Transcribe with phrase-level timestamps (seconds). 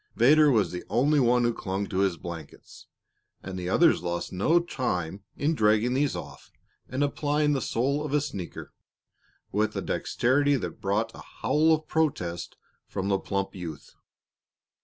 [0.15, 2.87] Vedder was the only one who clung to his blankets,
[3.43, 6.49] and the others lost no time in dragging these off
[6.89, 8.73] and applying the sole of a sneaker
[9.51, 13.91] with a dexterity that brought a howl of protest from the plump youth.